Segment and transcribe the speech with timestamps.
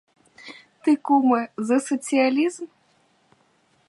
[0.85, 2.65] Ти, куме, за соціалізм?